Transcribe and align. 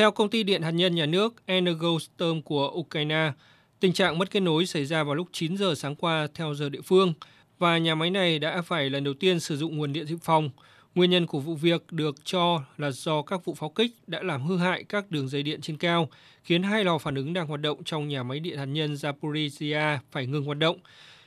Theo 0.00 0.10
công 0.10 0.30
ty 0.30 0.42
điện 0.42 0.62
hạt 0.62 0.70
nhân 0.70 0.94
nhà 0.94 1.06
nước 1.06 1.34
Energostom 1.46 2.42
của 2.42 2.70
Ukraine, 2.74 3.32
tình 3.80 3.92
trạng 3.92 4.18
mất 4.18 4.30
kết 4.30 4.40
nối 4.40 4.66
xảy 4.66 4.84
ra 4.84 5.04
vào 5.04 5.14
lúc 5.14 5.28
9 5.32 5.56
giờ 5.56 5.74
sáng 5.74 5.96
qua 5.96 6.28
theo 6.34 6.54
giờ 6.54 6.68
địa 6.68 6.80
phương 6.80 7.12
và 7.58 7.78
nhà 7.78 7.94
máy 7.94 8.10
này 8.10 8.38
đã 8.38 8.62
phải 8.62 8.90
lần 8.90 9.04
đầu 9.04 9.14
tiên 9.14 9.40
sử 9.40 9.56
dụng 9.56 9.76
nguồn 9.76 9.92
điện 9.92 10.06
dự 10.06 10.16
phòng. 10.22 10.50
Nguyên 10.94 11.10
nhân 11.10 11.26
của 11.26 11.40
vụ 11.40 11.54
việc 11.54 11.84
được 11.90 12.24
cho 12.24 12.62
là 12.78 12.90
do 12.90 13.22
các 13.22 13.44
vụ 13.44 13.54
pháo 13.54 13.68
kích 13.68 13.90
đã 14.06 14.22
làm 14.22 14.42
hư 14.42 14.56
hại 14.56 14.84
các 14.84 15.10
đường 15.10 15.28
dây 15.28 15.42
điện 15.42 15.60
trên 15.60 15.76
cao, 15.76 16.08
khiến 16.42 16.62
hai 16.62 16.84
lò 16.84 16.98
phản 16.98 17.14
ứng 17.14 17.32
đang 17.32 17.46
hoạt 17.46 17.60
động 17.60 17.84
trong 17.84 18.08
nhà 18.08 18.22
máy 18.22 18.40
điện 18.40 18.58
hạt 18.58 18.64
nhân 18.64 18.94
Zaporizhia 18.94 19.98
phải 20.10 20.26
ngừng 20.26 20.44
hoạt 20.44 20.58
động. 20.58 20.78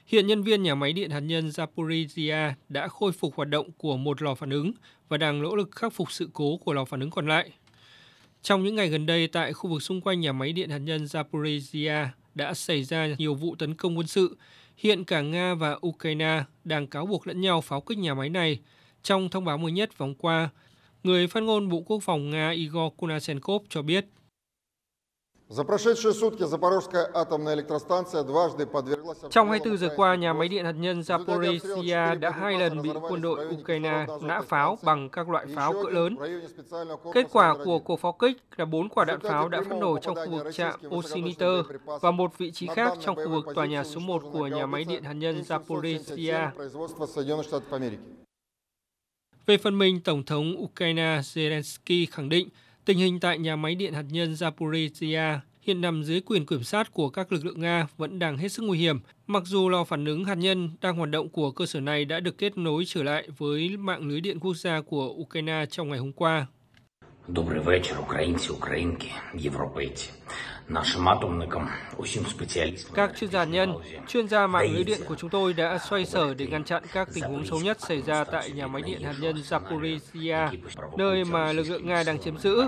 Hiện 0.05 0.27
nhân 0.27 0.43
viên 0.43 0.63
nhà 0.63 0.75
máy 0.75 0.93
điện 0.93 1.09
hạt 1.09 1.19
nhân 1.19 1.49
Zaporizhia 1.49 2.51
đã 2.69 2.87
khôi 2.87 3.11
phục 3.11 3.35
hoạt 3.35 3.49
động 3.49 3.71
của 3.77 3.97
một 3.97 4.21
lò 4.21 4.35
phản 4.35 4.49
ứng 4.49 4.71
và 5.09 5.17
đang 5.17 5.41
nỗ 5.41 5.55
lực 5.55 5.71
khắc 5.71 5.93
phục 5.93 6.11
sự 6.11 6.29
cố 6.33 6.57
của 6.57 6.73
lò 6.73 6.85
phản 6.85 6.99
ứng 6.99 7.09
còn 7.09 7.27
lại. 7.27 7.51
Trong 8.43 8.63
những 8.63 8.75
ngày 8.75 8.89
gần 8.89 9.05
đây, 9.05 9.27
tại 9.27 9.53
khu 9.53 9.69
vực 9.69 9.81
xung 9.81 10.01
quanh 10.01 10.19
nhà 10.19 10.31
máy 10.31 10.53
điện 10.53 10.69
hạt 10.69 10.77
nhân 10.77 11.03
Zaporizhia 11.03 12.07
đã 12.35 12.53
xảy 12.53 12.83
ra 12.83 13.07
nhiều 13.17 13.35
vụ 13.35 13.55
tấn 13.55 13.75
công 13.75 13.97
quân 13.97 14.07
sự. 14.07 14.37
Hiện 14.77 15.03
cả 15.03 15.21
Nga 15.21 15.53
và 15.53 15.77
Ukraine 15.87 16.43
đang 16.63 16.87
cáo 16.87 17.05
buộc 17.05 17.27
lẫn 17.27 17.41
nhau 17.41 17.61
pháo 17.61 17.81
kích 17.81 17.97
nhà 17.97 18.13
máy 18.13 18.29
này. 18.29 18.59
Trong 19.03 19.29
thông 19.29 19.45
báo 19.45 19.57
mới 19.57 19.71
nhất 19.71 19.97
vòng 19.97 20.15
qua, 20.15 20.49
người 21.03 21.27
phát 21.27 21.43
ngôn 21.43 21.69
Bộ 21.69 21.81
Quốc 21.85 21.99
phòng 22.03 22.29
Nga 22.29 22.49
Igor 22.49 22.93
Kunashenkov 22.97 23.61
cho 23.69 23.81
biết 23.81 24.05
trong 29.29 29.49
24 29.49 29.77
giờ 29.77 29.89
qua, 29.95 30.15
nhà 30.15 30.33
máy 30.33 30.47
điện 30.47 30.65
hạt 30.65 30.71
nhân 30.71 30.99
Zaporizhia 30.99 32.19
đã 32.19 32.29
hai 32.29 32.59
lần 32.59 32.81
bị 32.81 32.89
quân 33.09 33.21
đội 33.21 33.47
Ukraine 33.47 34.05
nã 34.21 34.41
pháo 34.41 34.77
bằng 34.83 35.09
các 35.09 35.29
loại 35.29 35.45
pháo 35.55 35.73
cỡ 35.73 35.89
lớn. 35.89 36.15
Kết 37.13 37.27
quả 37.31 37.55
của 37.65 37.79
cuộc 37.79 37.99
pháo 37.99 38.11
kích 38.11 38.37
là 38.55 38.65
bốn 38.65 38.89
quả 38.89 39.05
đạn 39.05 39.19
pháo 39.19 39.49
đã 39.49 39.61
phát 39.69 39.77
nổ 39.77 39.99
trong 39.99 40.15
khu 40.15 40.29
vực 40.29 40.53
trạm 40.53 40.79
Osiniter 40.97 41.65
và 42.01 42.11
một 42.11 42.37
vị 42.37 42.51
trí 42.51 42.67
khác 42.67 42.93
trong 43.01 43.15
khu 43.15 43.29
vực 43.29 43.45
tòa 43.55 43.65
nhà 43.65 43.83
số 43.83 43.99
1 43.99 44.23
của 44.33 44.47
nhà 44.47 44.65
máy 44.65 44.83
điện 44.83 45.03
hạt 45.03 45.13
nhân 45.13 45.41
Zaporizhia. 45.47 46.49
Về 49.45 49.57
phần 49.57 49.77
mình, 49.77 50.01
Tổng 50.01 50.23
thống 50.23 50.55
Ukraine 50.63 51.19
Zelensky 51.23 52.05
khẳng 52.11 52.29
định 52.29 52.49
Tình 52.85 52.97
hình 52.97 53.19
tại 53.19 53.37
nhà 53.37 53.55
máy 53.55 53.75
điện 53.75 53.93
hạt 53.93 54.05
nhân 54.09 54.33
Zaporizhia 54.33 55.39
hiện 55.61 55.81
nằm 55.81 56.03
dưới 56.03 56.21
quyền 56.21 56.45
kiểm 56.45 56.63
soát 56.63 56.91
của 56.91 57.09
các 57.09 57.31
lực 57.31 57.45
lượng 57.45 57.61
Nga 57.61 57.87
vẫn 57.97 58.19
đang 58.19 58.37
hết 58.37 58.51
sức 58.51 58.63
nguy 58.63 58.77
hiểm, 58.77 58.99
mặc 59.27 59.43
dù 59.45 59.69
lò 59.69 59.83
phản 59.83 60.05
ứng 60.05 60.25
hạt 60.25 60.35
nhân 60.35 60.69
đang 60.81 60.95
hoạt 60.95 61.09
động 61.09 61.29
của 61.29 61.51
cơ 61.51 61.65
sở 61.65 61.79
này 61.79 62.05
đã 62.05 62.19
được 62.19 62.37
kết 62.37 62.57
nối 62.57 62.83
trở 62.87 63.03
lại 63.03 63.27
với 63.37 63.77
mạng 63.77 64.07
lưới 64.07 64.21
điện 64.21 64.39
quốc 64.39 64.53
gia 64.53 64.81
của 64.81 65.09
Ukraine 65.09 65.65
trong 65.69 65.89
ngày 65.89 65.99
hôm 65.99 66.11
qua. 66.11 66.47
Các 72.93 73.11
chuyên 73.19 73.29
gia 73.29 73.43
nhân, 73.43 73.73
chuyên 74.07 74.27
gia 74.27 74.47
mạng 74.47 74.73
lưới 74.73 74.83
điện 74.83 74.99
của 75.07 75.15
chúng 75.15 75.29
tôi 75.29 75.53
đã 75.53 75.77
xoay 75.77 76.05
sở 76.05 76.33
để 76.33 76.47
ngăn 76.47 76.63
chặn 76.63 76.83
các 76.93 77.09
tình 77.13 77.23
huống 77.23 77.45
xấu 77.45 77.59
nhất 77.59 77.77
xảy 77.81 78.01
ra 78.01 78.23
tại 78.23 78.51
nhà 78.51 78.67
máy 78.67 78.81
điện 78.81 79.03
hạt 79.03 79.13
nhân 79.19 79.35
Zaporizhia, 79.35 80.47
nơi 80.97 81.23
mà 81.25 81.53
lực 81.53 81.69
lượng 81.69 81.87
Nga 81.87 82.03
đang 82.03 82.19
chiếm 82.19 82.37
giữ. 82.37 82.63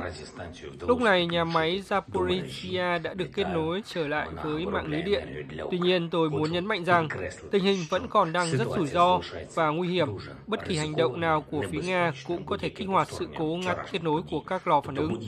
Lúc 0.79 1.01
này, 1.01 1.27
nhà 1.27 1.43
máy 1.43 1.83
Zaporizhia 1.89 3.01
đã 3.01 3.13
được 3.13 3.27
kết 3.33 3.47
nối 3.53 3.81
trở 3.93 4.07
lại 4.07 4.27
với 4.43 4.65
mạng 4.65 4.87
lưới 4.87 5.01
điện. 5.01 5.47
Tuy 5.71 5.79
nhiên, 5.79 6.09
tôi 6.09 6.29
muốn 6.29 6.51
nhấn 6.51 6.65
mạnh 6.65 6.85
rằng 6.85 7.07
tình 7.51 7.63
hình 7.63 7.79
vẫn 7.89 8.07
còn 8.09 8.33
đang 8.33 8.51
rất 8.51 8.67
rủi 8.75 8.87
ro 8.87 9.19
và 9.53 9.69
nguy 9.69 9.87
hiểm. 9.87 10.09
Bất 10.47 10.67
kỳ 10.67 10.77
hành 10.77 10.95
động 10.95 11.19
nào 11.19 11.41
của 11.51 11.63
phía 11.71 11.81
Nga 11.81 12.11
cũng 12.27 12.45
có 12.45 12.57
thể 12.57 12.69
kích 12.69 12.87
hoạt 12.87 13.07
sự 13.11 13.27
cố 13.37 13.59
ngắt 13.65 13.77
kết 13.91 14.03
nối 14.03 14.21
của 14.29 14.39
các 14.39 14.67
lò 14.67 14.81
phản 14.81 14.95
ứng. 14.95 15.19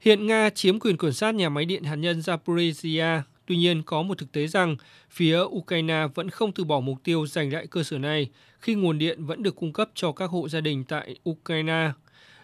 Hiện 0.00 0.26
Nga 0.26 0.50
chiếm 0.50 0.80
quyền 0.80 0.96
kiểm 0.96 1.12
soát 1.12 1.34
nhà 1.34 1.48
máy 1.48 1.64
điện 1.64 1.84
hạt 1.84 1.96
nhân 1.96 2.18
Zaporizhia. 2.18 3.20
Tuy 3.46 3.56
nhiên, 3.56 3.82
có 3.82 4.02
một 4.02 4.18
thực 4.18 4.32
tế 4.32 4.46
rằng 4.46 4.76
phía 5.10 5.40
Ukraine 5.40 6.06
vẫn 6.14 6.30
không 6.30 6.52
từ 6.52 6.64
bỏ 6.64 6.80
mục 6.80 6.98
tiêu 7.04 7.26
giành 7.26 7.52
lại 7.52 7.66
cơ 7.66 7.82
sở 7.82 7.98
này 7.98 8.30
khi 8.60 8.74
nguồn 8.74 8.98
điện 8.98 9.24
vẫn 9.24 9.42
được 9.42 9.56
cung 9.56 9.72
cấp 9.72 9.90
cho 9.94 10.12
các 10.12 10.30
hộ 10.30 10.48
gia 10.48 10.60
đình 10.60 10.84
tại 10.84 11.16
Ukraine. 11.30 11.90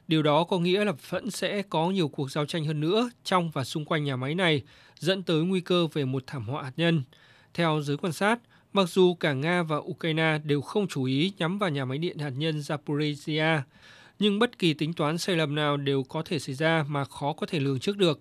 Điều 0.08 0.22
đó 0.22 0.44
có 0.44 0.58
nghĩa 0.58 0.84
là 0.84 0.92
vẫn 1.08 1.30
sẽ 1.30 1.62
có 1.62 1.90
nhiều 1.90 2.08
cuộc 2.08 2.30
giao 2.30 2.46
tranh 2.46 2.64
hơn 2.64 2.80
nữa 2.80 3.10
trong 3.24 3.50
và 3.50 3.64
xung 3.64 3.84
quanh 3.84 4.04
nhà 4.04 4.16
máy 4.16 4.34
này, 4.34 4.62
dẫn 4.98 5.22
tới 5.22 5.42
nguy 5.42 5.60
cơ 5.60 5.86
về 5.86 6.04
một 6.04 6.24
thảm 6.26 6.44
họa 6.44 6.62
hạt 6.62 6.72
nhân. 6.76 7.02
Theo 7.54 7.80
giới 7.82 7.96
quan 7.96 8.12
sát, 8.12 8.38
mặc 8.72 8.88
dù 8.88 9.14
cả 9.14 9.32
Nga 9.32 9.62
và 9.62 9.76
Ukraine 9.76 10.38
đều 10.44 10.60
không 10.60 10.88
chú 10.88 11.04
ý 11.04 11.32
nhắm 11.38 11.58
vào 11.58 11.70
nhà 11.70 11.84
máy 11.84 11.98
điện 11.98 12.18
hạt 12.18 12.32
nhân 12.36 12.58
Zaporizhia, 12.58 13.60
nhưng 14.18 14.38
bất 14.38 14.58
kỳ 14.58 14.74
tính 14.74 14.92
toán 14.92 15.18
sai 15.18 15.36
lầm 15.36 15.54
nào 15.54 15.76
đều 15.76 16.02
có 16.02 16.22
thể 16.22 16.38
xảy 16.38 16.54
ra 16.54 16.84
mà 16.88 17.04
khó 17.04 17.32
có 17.32 17.46
thể 17.46 17.60
lường 17.60 17.80
trước 17.80 17.96
được. 17.96 18.12